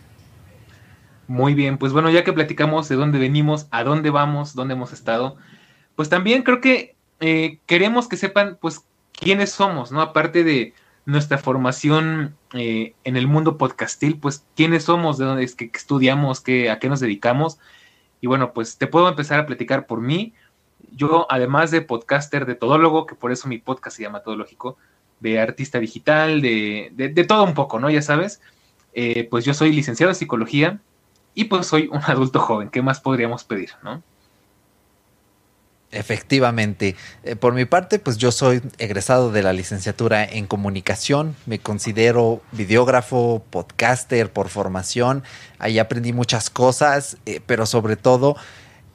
Muy 1.31 1.55
bien, 1.55 1.79
pues 1.79 1.93
bueno, 1.93 2.11
ya 2.11 2.25
que 2.25 2.33
platicamos 2.33 2.89
de 2.89 2.97
dónde 2.97 3.21
venimos, 3.21 3.69
a 3.71 3.85
dónde 3.85 4.11
vamos, 4.11 4.57
dónde 4.57 4.75
hemos 4.75 4.93
estado, 4.93 5.37
pues 5.95 6.09
también 6.09 6.43
creo 6.43 6.61
que 6.61 6.97
eh, 7.21 7.61
queremos 7.67 8.09
que 8.09 8.17
sepan, 8.17 8.59
pues, 8.61 8.85
quiénes 9.13 9.53
somos, 9.53 9.93
¿no? 9.93 10.01
Aparte 10.01 10.43
de 10.43 10.75
nuestra 11.07 11.39
formación 11.39 12.35
eh, 12.53 12.95
en 13.05 13.17
el 13.17 13.29
mundo 13.29 13.59
podcastil, 13.59 14.19
pues, 14.19 14.45
quiénes 14.57 14.83
somos, 14.83 15.19
de 15.19 15.25
dónde 15.27 15.45
es 15.45 15.55
que 15.55 15.71
estudiamos, 15.73 16.41
qué, 16.41 16.69
a 16.69 16.81
qué 16.81 16.89
nos 16.89 16.99
dedicamos. 16.99 17.61
Y 18.21 18.27
bueno, 18.27 18.53
pues 18.53 18.77
te 18.77 18.89
puedo 18.89 19.09
empezar 19.09 19.39
a 19.39 19.47
platicar 19.47 19.87
por 19.87 20.01
mí. 20.01 20.35
Yo, 20.97 21.29
además 21.31 21.71
de 21.71 21.81
podcaster, 21.81 22.45
de 22.45 22.57
todólogo, 22.57 23.07
que 23.07 23.15
por 23.15 23.31
eso 23.31 23.47
mi 23.47 23.59
podcast 23.59 23.97
se 23.97 24.03
llama 24.03 24.25
Todológico, 24.25 24.79
de 25.21 25.39
artista 25.39 25.79
digital, 25.79 26.41
de, 26.43 26.91
de, 26.93 27.25
todo 27.25 27.45
un 27.45 27.55
poco, 27.55 27.79
¿no? 27.79 27.89
Ya 27.89 28.03
sabes, 28.03 28.41
eh, 28.95 29.29
pues 29.31 29.45
yo 29.45 29.55
soy 29.55 29.71
licenciado 29.71 30.11
en 30.11 30.17
psicología 30.17 30.81
y 31.35 31.45
pues 31.45 31.67
soy 31.67 31.89
un 31.93 32.01
adulto 32.07 32.41
joven. 32.41 32.71
¿Qué 32.71 32.83
más 32.83 33.01
podríamos 33.01 33.45
pedir, 33.45 33.71
no? 33.83 34.03
Efectivamente. 35.93 36.95
Eh, 37.25 37.35
por 37.35 37.53
mi 37.53 37.65
parte, 37.65 37.99
pues 37.99 38.17
yo 38.17 38.31
soy 38.31 38.63
egresado 38.79 39.33
de 39.33 39.43
la 39.43 39.53
licenciatura 39.53 40.25
en 40.25 40.47
comunicación. 40.47 41.35
Me 41.47 41.59
considero 41.59 42.43
videógrafo, 42.53 43.43
podcaster 43.51 44.33
por 44.33 44.49
formación. 44.51 45.25
Ahí 45.59 45.81
aprendí 45.81 46.13
muchas 46.13 46.49
cosas, 46.49 47.17
eh, 47.27 47.41
pero 47.45 47.67
sobre 47.67 47.97
todo 47.97 48.37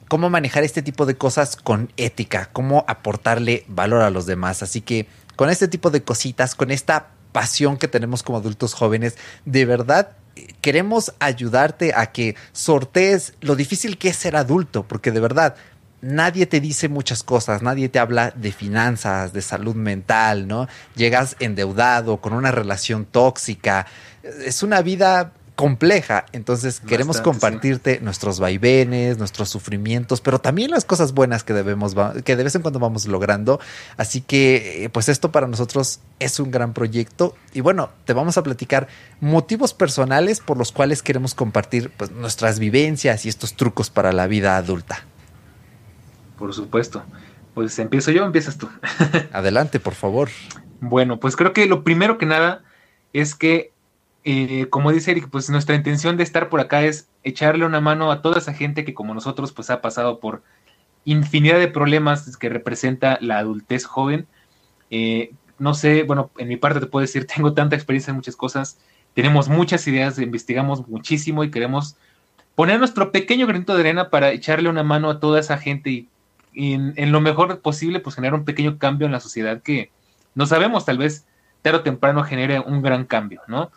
cómo 0.08 0.30
manejar 0.30 0.64
este 0.64 0.82
tipo 0.82 1.04
de 1.04 1.16
cosas 1.16 1.56
con 1.56 1.92
ética, 1.98 2.48
cómo 2.52 2.84
aportarle 2.88 3.64
valor 3.68 4.00
a 4.00 4.10
los 4.10 4.24
demás. 4.24 4.62
Así 4.62 4.80
que 4.80 5.06
con 5.34 5.50
este 5.50 5.68
tipo 5.68 5.90
de 5.90 6.02
cositas, 6.02 6.54
con 6.54 6.70
esta 6.70 7.08
pasión 7.32 7.76
que 7.76 7.88
tenemos 7.88 8.22
como 8.22 8.38
adultos 8.38 8.72
jóvenes, 8.72 9.18
de 9.44 9.66
verdad 9.66 10.16
queremos 10.60 11.14
ayudarte 11.18 11.92
a 11.94 12.06
que 12.12 12.36
sortees 12.52 13.34
lo 13.40 13.56
difícil 13.56 13.98
que 13.98 14.08
es 14.08 14.16
ser 14.16 14.36
adulto, 14.36 14.86
porque 14.86 15.10
de 15.10 15.20
verdad 15.20 15.56
nadie 16.00 16.46
te 16.46 16.60
dice 16.60 16.88
muchas 16.88 17.22
cosas, 17.22 17.62
nadie 17.62 17.88
te 17.88 17.98
habla 17.98 18.30
de 18.30 18.52
finanzas, 18.52 19.32
de 19.32 19.42
salud 19.42 19.74
mental, 19.74 20.46
¿no? 20.46 20.68
Llegas 20.94 21.36
endeudado, 21.40 22.18
con 22.18 22.32
una 22.32 22.50
relación 22.50 23.04
tóxica. 23.06 23.86
Es 24.44 24.62
una 24.62 24.82
vida 24.82 25.32
compleja, 25.56 26.26
entonces 26.32 26.80
queremos 26.80 27.20
compartirte 27.20 27.98
nuestros 28.00 28.38
vaivenes, 28.38 29.18
nuestros 29.18 29.48
sufrimientos, 29.48 30.20
pero 30.20 30.38
también 30.38 30.70
las 30.70 30.84
cosas 30.84 31.12
buenas 31.14 31.44
que 31.44 31.54
debemos 31.54 31.96
que 32.24 32.36
de 32.36 32.44
vez 32.44 32.54
en 32.54 32.62
cuando 32.62 32.78
vamos 32.78 33.06
logrando. 33.06 33.58
Así 33.96 34.20
que 34.20 34.84
eh, 34.84 34.88
pues 34.90 35.08
esto 35.08 35.32
para 35.32 35.46
nosotros 35.48 36.00
es 36.18 36.38
un 36.38 36.50
gran 36.50 36.74
proyecto 36.74 37.34
y 37.54 37.62
bueno, 37.62 37.90
te 38.04 38.12
vamos 38.12 38.36
a 38.36 38.42
platicar 38.42 38.86
motivos 39.20 39.74
personales 39.74 40.40
por 40.40 40.58
los 40.58 40.72
cuales 40.72 41.02
queremos 41.02 41.34
compartir 41.34 41.90
pues, 41.96 42.10
nuestras 42.10 42.58
vivencias 42.58 43.24
y 43.24 43.30
estos 43.30 43.54
trucos 43.56 43.90
para 43.90 44.12
la 44.12 44.26
vida 44.26 44.56
adulta. 44.56 45.04
Por 46.38 46.52
supuesto. 46.54 47.02
Pues 47.54 47.78
empiezo 47.78 48.10
yo, 48.10 48.26
empiezas 48.26 48.58
tú. 48.58 48.68
Adelante, 49.32 49.80
por 49.80 49.94
favor. 49.94 50.28
Bueno, 50.80 51.18
pues 51.18 51.36
creo 51.36 51.54
que 51.54 51.64
lo 51.64 51.84
primero 51.84 52.18
que 52.18 52.26
nada 52.26 52.62
es 53.14 53.34
que, 53.34 53.72
eh, 54.28 54.66
como 54.70 54.90
dice 54.90 55.12
Eric, 55.12 55.28
pues 55.30 55.48
nuestra 55.50 55.76
intención 55.76 56.16
de 56.16 56.24
estar 56.24 56.48
por 56.48 56.58
acá 56.58 56.82
es 56.82 57.08
echarle 57.22 57.64
una 57.64 57.80
mano 57.80 58.10
a 58.10 58.22
toda 58.22 58.38
esa 58.38 58.52
gente 58.52 58.84
que 58.84 58.92
como 58.92 59.14
nosotros 59.14 59.52
pues 59.52 59.70
ha 59.70 59.80
pasado 59.80 60.18
por 60.18 60.42
infinidad 61.04 61.60
de 61.60 61.68
problemas 61.68 62.36
que 62.36 62.48
representa 62.48 63.18
la 63.20 63.38
adultez 63.38 63.84
joven. 63.84 64.26
Eh, 64.90 65.30
no 65.60 65.74
sé, 65.74 66.02
bueno, 66.02 66.32
en 66.38 66.48
mi 66.48 66.56
parte 66.56 66.80
te 66.80 66.86
puedo 66.86 67.02
decir, 67.02 67.24
tengo 67.34 67.54
tanta 67.54 67.76
experiencia 67.76 68.10
en 68.10 68.16
muchas 68.16 68.34
cosas, 68.34 68.80
tenemos 69.14 69.48
muchas 69.48 69.86
ideas, 69.86 70.18
investigamos 70.18 70.88
muchísimo 70.88 71.44
y 71.44 71.52
queremos 71.52 71.94
poner 72.56 72.80
nuestro 72.80 73.12
pequeño 73.12 73.46
granito 73.46 73.74
de 73.74 73.80
arena 73.82 74.10
para 74.10 74.32
echarle 74.32 74.68
una 74.68 74.82
mano 74.82 75.08
a 75.08 75.20
toda 75.20 75.38
esa 75.38 75.56
gente 75.56 75.90
y, 75.90 76.08
en, 76.52 77.12
lo 77.12 77.20
mejor 77.20 77.60
posible, 77.60 78.00
pues 78.00 78.16
generar 78.16 78.34
un 78.34 78.44
pequeño 78.44 78.76
cambio 78.76 79.06
en 79.06 79.12
la 79.12 79.20
sociedad 79.20 79.62
que 79.62 79.92
no 80.34 80.46
sabemos, 80.46 80.84
tal 80.84 80.98
vez 80.98 81.26
tarde 81.62 81.78
o 81.78 81.82
temprano 81.82 82.24
genere 82.24 82.58
un 82.58 82.82
gran 82.82 83.04
cambio, 83.04 83.42
¿no? 83.46 83.70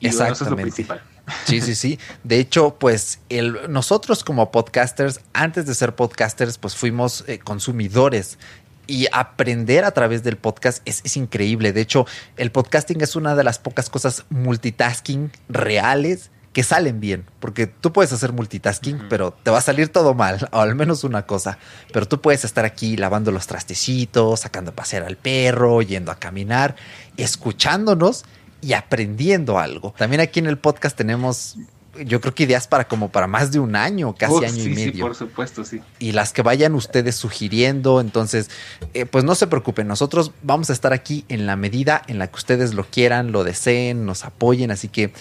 Y 0.00 0.08
eso 0.08 0.24
es 0.24 0.40
lo 0.40 0.56
principal. 0.56 1.02
Sí, 1.44 1.60
sí, 1.60 1.74
sí. 1.74 1.98
De 2.24 2.38
hecho, 2.40 2.76
pues 2.78 3.20
el, 3.28 3.56
nosotros 3.68 4.24
como 4.24 4.50
podcasters, 4.50 5.20
antes 5.32 5.66
de 5.66 5.74
ser 5.74 5.94
podcasters, 5.94 6.58
pues 6.58 6.74
fuimos 6.74 7.24
eh, 7.28 7.38
consumidores 7.38 8.38
y 8.86 9.06
aprender 9.12 9.84
a 9.84 9.92
través 9.92 10.24
del 10.24 10.36
podcast 10.36 10.82
es, 10.84 11.02
es, 11.04 11.16
increíble. 11.16 11.72
De 11.72 11.80
hecho, 11.80 12.06
el 12.36 12.50
podcasting 12.50 13.00
es 13.02 13.14
una 13.14 13.36
de 13.36 13.44
las 13.44 13.58
pocas 13.58 13.88
cosas 13.88 14.24
multitasking 14.30 15.30
reales 15.48 16.30
que 16.52 16.64
salen 16.64 16.98
bien, 16.98 17.26
porque 17.38 17.68
tú 17.68 17.92
puedes 17.92 18.12
hacer 18.12 18.32
multitasking, 18.32 19.06
pero 19.08 19.32
te 19.32 19.52
va 19.52 19.58
a 19.58 19.62
salir 19.62 19.88
todo 19.88 20.14
mal, 20.14 20.48
o 20.52 20.60
al 20.60 20.74
menos 20.74 21.04
una 21.04 21.26
cosa. 21.26 21.58
Pero 21.92 22.06
tú 22.06 22.20
puedes 22.20 22.44
estar 22.44 22.64
aquí 22.64 22.96
lavando 22.96 23.30
los 23.30 23.46
trastecitos, 23.46 24.40
sacando 24.40 24.72
a 24.72 24.74
pasear 24.74 25.04
al 25.04 25.16
perro, 25.16 25.82
yendo 25.82 26.10
a 26.10 26.16
caminar, 26.16 26.74
escuchándonos 27.16 28.24
y 28.62 28.72
aprendiendo 28.72 29.58
algo. 29.58 29.94
También 29.96 30.20
aquí 30.20 30.38
en 30.38 30.46
el 30.46 30.58
podcast 30.58 30.96
tenemos 30.96 31.56
yo 32.04 32.20
creo 32.20 32.34
que 32.34 32.44
ideas 32.44 32.66
para 32.66 32.86
como 32.86 33.10
para 33.10 33.26
más 33.26 33.50
de 33.50 33.58
un 33.58 33.74
año, 33.74 34.14
casi 34.14 34.44
año 34.44 34.62
y 34.62 34.68
medio. 34.70 34.92
Sí, 34.92 35.00
por 35.00 35.14
supuesto, 35.14 35.64
sí. 35.64 35.80
Y 35.98 36.12
las 36.12 36.32
que 36.32 36.42
vayan 36.42 36.74
ustedes 36.74 37.16
sugiriendo, 37.16 38.00
entonces, 38.00 38.48
eh, 38.94 39.06
pues 39.06 39.24
no 39.24 39.34
se 39.34 39.46
preocupen, 39.46 39.88
nosotros 39.88 40.32
vamos 40.42 40.70
a 40.70 40.72
estar 40.72 40.92
aquí 40.92 41.24
en 41.28 41.46
la 41.46 41.56
medida 41.56 42.02
en 42.06 42.18
la 42.18 42.28
que 42.28 42.36
ustedes 42.36 42.74
lo 42.74 42.84
quieran, 42.84 43.32
lo 43.32 43.44
deseen, 43.44 44.06
nos 44.06 44.24
apoyen, 44.24 44.70
así 44.70 44.88
que 44.88 45.12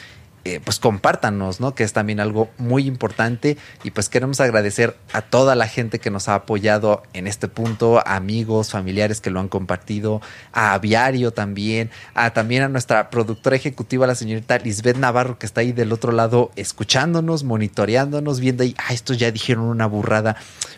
eh, 0.50 0.62
pues 0.64 0.80
compártanos, 0.80 1.60
¿no? 1.60 1.76
Que 1.76 1.84
es 1.84 1.94
también 1.94 2.20
algo 2.20 2.50
muy 2.58 2.88
importante 2.88 3.56
y 3.84 3.92
pues 3.92 4.10
queremos 4.10 4.40
agradecer 4.40 4.98
a 5.14 5.22
toda 5.22 5.54
la 5.54 5.68
gente 5.68 6.00
que 6.00 6.10
nos 6.10 6.28
ha 6.28 6.34
apoyado 6.34 7.04
en 7.14 7.28
este 7.28 7.48
punto, 7.48 8.02
amigos, 8.08 8.72
familiares 8.72 9.22
que 9.22 9.30
lo 9.30 9.40
han 9.40 9.48
compartido, 9.48 10.22
a 10.52 10.74
Aviario 10.74 11.32
también, 11.32 11.92
a 12.16 12.32
también 12.34 12.64
a 12.64 12.68
nuestra 12.68 13.12
productora 13.12 13.58
ejecutiva, 13.58 14.08
la 14.08 14.16
señorita 14.16 14.58
Lisbeth 14.58 14.98
Navarro, 14.98 15.38
que 15.38 15.46
está 15.46 15.62
ahí 15.62 15.72
del 15.72 15.92
otro 15.92 16.12
lado 16.12 16.50
escuchándonos, 16.56 17.44
monitoreándonos, 17.44 18.40
viendo 18.40 18.64
ahí, 18.64 18.74
ah, 18.80 18.94
estos 18.94 19.20
ya 19.20 19.30
dijeron 19.30 19.66
una 19.66 19.86
burrada, 19.86 20.36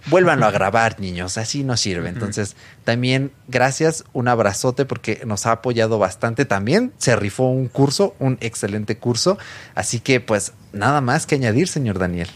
vuélvanlo 0.07 0.47
a 0.47 0.51
grabar, 0.51 0.99
niños, 0.99 1.37
así 1.37 1.63
no 1.63 1.77
sirve. 1.77 2.09
Entonces, 2.09 2.57
también 2.83 3.31
gracias, 3.47 4.03
un 4.11 4.27
abrazote 4.27 4.85
porque 4.85 5.21
nos 5.25 5.45
ha 5.45 5.53
apoyado 5.53 5.97
bastante. 5.97 6.45
También 6.45 6.91
se 6.97 7.15
rifó 7.15 7.43
un 7.45 7.67
curso, 7.67 8.15
un 8.19 8.37
excelente 8.41 8.97
curso. 8.97 9.37
Así 9.75 9.99
que 9.99 10.19
pues 10.19 10.53
nada 10.73 11.01
más 11.01 11.25
que 11.25 11.35
añadir, 11.35 11.67
señor 11.67 11.99
Daniel. 11.99 12.27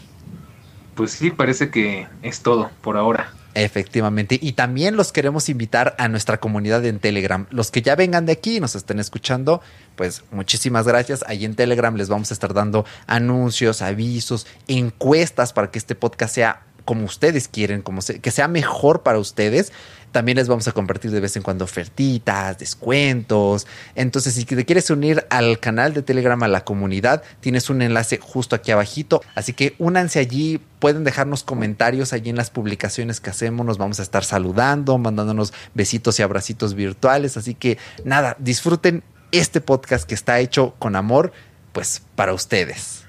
Pues 0.94 1.12
sí, 1.12 1.30
parece 1.30 1.70
que 1.70 2.06
es 2.22 2.40
todo 2.40 2.70
por 2.80 2.96
ahora. 2.96 3.32
Efectivamente. 3.56 4.38
Y 4.40 4.52
también 4.52 4.96
los 4.96 5.12
queremos 5.12 5.48
invitar 5.48 5.94
a 5.98 6.08
nuestra 6.08 6.38
comunidad 6.38 6.84
en 6.84 6.98
Telegram. 6.98 7.46
Los 7.50 7.70
que 7.70 7.80
ya 7.80 7.96
vengan 7.96 8.26
de 8.26 8.32
aquí 8.32 8.56
y 8.56 8.60
nos 8.60 8.74
estén 8.74 8.98
escuchando, 9.00 9.62
pues 9.94 10.24
muchísimas 10.30 10.86
gracias. 10.86 11.24
Ahí 11.26 11.46
en 11.46 11.54
Telegram 11.54 11.94
les 11.96 12.10
vamos 12.10 12.30
a 12.30 12.34
estar 12.34 12.52
dando 12.52 12.84
anuncios, 13.06 13.80
avisos, 13.80 14.46
encuestas 14.68 15.54
para 15.54 15.70
que 15.70 15.78
este 15.78 15.94
podcast 15.94 16.34
sea 16.34 16.62
como 16.84 17.06
ustedes 17.06 17.48
quieren, 17.48 17.80
como 17.80 18.00
que 18.02 18.30
sea 18.30 18.46
mejor 18.46 19.02
para 19.02 19.18
ustedes. 19.18 19.72
También 20.16 20.36
les 20.36 20.48
vamos 20.48 20.66
a 20.66 20.72
compartir 20.72 21.10
de 21.10 21.20
vez 21.20 21.36
en 21.36 21.42
cuando 21.42 21.66
ofertitas, 21.66 22.56
descuentos. 22.56 23.66
Entonces, 23.94 24.32
si 24.32 24.46
te 24.46 24.64
quieres 24.64 24.88
unir 24.88 25.26
al 25.28 25.60
canal 25.60 25.92
de 25.92 26.00
Telegram, 26.00 26.42
a 26.42 26.48
la 26.48 26.64
comunidad, 26.64 27.22
tienes 27.40 27.68
un 27.68 27.82
enlace 27.82 28.18
justo 28.18 28.56
aquí 28.56 28.70
abajito. 28.70 29.20
Así 29.34 29.52
que 29.52 29.74
únanse 29.78 30.18
allí, 30.18 30.58
pueden 30.78 31.04
dejarnos 31.04 31.44
comentarios 31.44 32.14
allí 32.14 32.30
en 32.30 32.36
las 32.36 32.48
publicaciones 32.48 33.20
que 33.20 33.28
hacemos. 33.28 33.66
Nos 33.66 33.76
vamos 33.76 34.00
a 34.00 34.04
estar 34.04 34.24
saludando, 34.24 34.96
mandándonos 34.96 35.52
besitos 35.74 36.18
y 36.18 36.22
abracitos 36.22 36.72
virtuales. 36.72 37.36
Así 37.36 37.52
que 37.52 37.76
nada, 38.06 38.36
disfruten 38.38 39.02
este 39.32 39.60
podcast 39.60 40.08
que 40.08 40.14
está 40.14 40.40
hecho 40.40 40.74
con 40.78 40.96
amor, 40.96 41.30
pues 41.74 42.00
para 42.14 42.32
ustedes. 42.32 43.04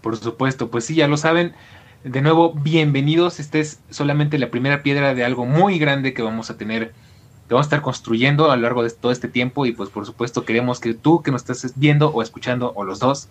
Por 0.00 0.16
supuesto, 0.16 0.70
pues 0.70 0.84
sí, 0.84 0.94
ya 0.94 1.08
lo 1.08 1.16
saben. 1.16 1.56
De 2.04 2.20
nuevo, 2.20 2.52
bienvenidos. 2.52 3.38
Esta 3.38 3.58
es 3.58 3.78
solamente 3.90 4.36
la 4.36 4.50
primera 4.50 4.82
piedra 4.82 5.14
de 5.14 5.24
algo 5.24 5.46
muy 5.46 5.78
grande 5.78 6.12
que 6.12 6.22
vamos 6.22 6.50
a 6.50 6.56
tener, 6.56 6.88
que 7.46 7.54
vamos 7.54 7.66
a 7.66 7.68
estar 7.68 7.82
construyendo 7.82 8.50
a 8.50 8.56
lo 8.56 8.62
largo 8.62 8.82
de 8.82 8.90
todo 8.90 9.12
este 9.12 9.28
tiempo. 9.28 9.66
Y 9.66 9.72
pues 9.72 9.88
por 9.88 10.04
supuesto 10.04 10.44
queremos 10.44 10.80
que 10.80 10.94
tú 10.94 11.22
que 11.22 11.30
nos 11.30 11.48
estés 11.48 11.74
viendo 11.76 12.10
o 12.10 12.20
escuchando, 12.20 12.72
o 12.74 12.82
los 12.82 12.98
dos, 12.98 13.28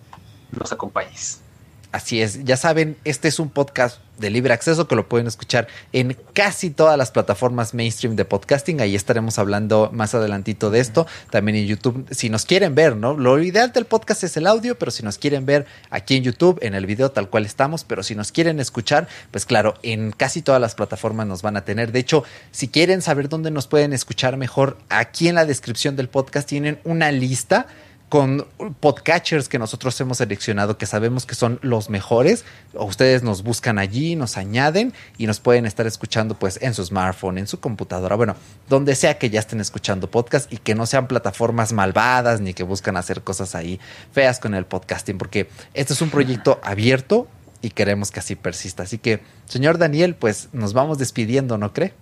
nos 0.58 0.72
acompañes. 0.72 1.42
Así 1.92 2.22
es, 2.22 2.46
ya 2.46 2.56
saben, 2.56 2.96
este 3.04 3.28
es 3.28 3.38
un 3.38 3.50
podcast 3.50 4.00
de 4.18 4.30
libre 4.30 4.54
acceso 4.54 4.88
que 4.88 4.96
lo 4.96 5.10
pueden 5.10 5.28
escuchar 5.28 5.68
en 5.92 6.16
casi 6.32 6.70
todas 6.70 6.98
las 6.98 7.12
plataformas 7.12 7.74
mainstream 7.74 8.16
de 8.16 8.24
podcasting. 8.24 8.80
Ahí 8.80 8.96
estaremos 8.96 9.38
hablando 9.40 9.90
más 9.92 10.16
adelantito 10.16 10.70
de 10.70 10.80
esto. 10.80 11.06
También 11.32 11.58
en 11.58 11.66
YouTube, 11.66 12.08
si 12.12 12.30
nos 12.30 12.46
quieren 12.46 12.76
ver, 12.76 12.96
¿no? 12.96 13.18
Lo 13.18 13.42
ideal 13.42 13.74
del 13.74 13.84
podcast 13.84 14.24
es 14.24 14.38
el 14.38 14.48
audio, 14.48 14.80
pero 14.80 14.90
si 14.90 15.04
nos 15.04 15.18
quieren 15.18 15.46
ver 15.46 15.66
aquí 15.90 16.16
en 16.16 16.24
YouTube, 16.24 16.60
en 16.62 16.76
el 16.76 16.86
video 16.86 17.12
tal 17.12 17.30
cual 17.30 17.46
estamos, 17.46 17.84
pero 17.84 18.04
si 18.04 18.16
nos 18.16 18.32
quieren 18.32 18.62
escuchar, 18.62 19.10
pues 19.32 19.46
claro, 19.46 19.74
en 19.84 20.12
casi 20.12 20.42
todas 20.42 20.62
las 20.62 20.76
plataformas 20.76 21.28
nos 21.28 21.42
van 21.42 21.58
a 21.58 21.66
tener. 21.66 21.92
De 21.92 22.00
hecho, 22.00 22.24
si 22.52 22.70
quieren 22.70 23.02
saber 23.02 23.28
dónde 23.28 23.52
nos 23.52 23.68
pueden 23.68 23.92
escuchar 23.92 24.38
mejor, 24.38 24.78
aquí 24.88 25.28
en 25.28 25.36
la 25.36 25.46
descripción 25.46 25.98
del 25.98 26.08
podcast 26.08 26.48
tienen 26.48 26.80
una 26.86 27.12
lista 27.12 27.68
con 28.12 28.46
podcatchers 28.82 29.48
que 29.48 29.58
nosotros 29.58 29.98
hemos 30.02 30.18
seleccionado 30.18 30.78
que 30.78 30.86
sabemos 30.86 31.26
que 31.26 31.34
son 31.34 31.60
los 31.62 31.90
mejores. 31.90 32.44
Ustedes 32.74 33.24
nos 33.24 33.42
buscan 33.42 33.80
allí, 33.80 34.18
nos 34.18 34.36
añaden 34.36 34.92
y 35.18 35.28
nos 35.28 35.40
pueden 35.40 35.66
estar 35.66 35.88
escuchando 35.88 36.36
pues 36.36 36.60
en 36.62 36.74
su 36.74 36.84
smartphone, 36.84 37.38
en 37.38 37.48
su 37.48 37.62
computadora, 37.62 38.18
bueno, 38.18 38.36
donde 38.68 38.96
sea 38.96 39.18
que 39.18 39.30
ya 39.30 39.40
estén 39.40 39.62
escuchando 39.62 40.12
podcast 40.12 40.52
y 40.52 40.58
que 40.58 40.76
no 40.76 40.86
sean 40.88 41.08
plataformas 41.08 41.72
malvadas 41.72 42.42
ni 42.42 42.54
que 42.54 42.64
buscan 42.64 42.98
hacer 42.98 43.22
cosas 43.22 43.56
ahí 43.56 43.80
feas 44.12 44.42
con 44.42 44.56
el 44.56 44.66
podcasting, 44.66 45.18
porque 45.18 45.48
este 45.74 45.94
es 45.94 46.02
un 46.02 46.10
proyecto 46.10 46.60
abierto 46.66 47.30
y 47.62 47.70
queremos 47.70 48.12
que 48.12 48.20
así 48.20 48.36
persista. 48.36 48.84
Así 48.84 48.98
que, 48.98 49.22
señor 49.46 49.78
Daniel, 49.78 50.16
pues 50.16 50.50
nos 50.52 50.74
vamos 50.74 50.98
despidiendo, 50.98 51.58
¿no 51.58 51.72
cree? 51.72 51.94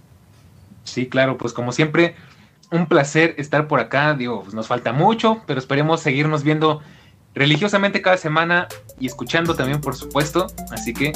Sí, 0.86 1.08
claro, 1.08 1.38
pues 1.38 1.54
como 1.54 1.72
siempre, 1.72 2.16
un 2.72 2.88
placer 2.88 3.36
estar 3.38 3.68
por 3.68 3.80
acá. 3.80 4.14
Digo, 4.14 4.44
pues, 4.44 4.54
nos 4.54 4.68
falta 4.68 4.94
mucho, 4.94 5.42
pero 5.46 5.60
esperemos 5.60 6.02
seguirnos 6.02 6.44
viendo 6.44 6.82
religiosamente 7.34 8.02
cada 8.02 8.18
semana 8.18 8.68
y 9.00 9.08
escuchando 9.08 9.56
también, 9.56 9.82
por 9.82 9.96
supuesto. 9.96 10.48
Así 10.72 10.94
que, 10.94 11.14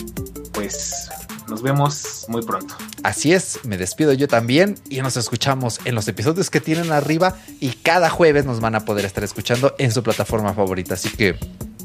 pues, 0.53 1.09
nos 1.47 1.61
vemos 1.61 2.25
muy 2.29 2.41
pronto. 2.41 2.75
Así 3.03 3.33
es, 3.33 3.59
me 3.65 3.77
despido 3.77 4.13
yo 4.13 4.27
también 4.27 4.75
y 4.89 5.01
nos 5.01 5.17
escuchamos 5.17 5.79
en 5.85 5.95
los 5.95 6.07
episodios 6.07 6.49
que 6.49 6.61
tienen 6.61 6.91
arriba 6.91 7.35
y 7.59 7.71
cada 7.71 8.09
jueves 8.09 8.45
nos 8.45 8.59
van 8.59 8.75
a 8.75 8.85
poder 8.85 9.05
estar 9.05 9.23
escuchando 9.23 9.75
en 9.77 9.91
su 9.91 10.03
plataforma 10.03 10.53
favorita. 10.53 10.93
Así 10.93 11.09
que, 11.09 11.35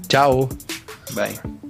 chao. 0.09 0.49
Bye. 1.15 1.68